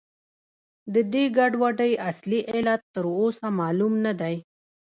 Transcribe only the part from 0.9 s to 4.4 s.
د دې ګډوډۍ اصلي علت تر اوسه معلوم نه دی.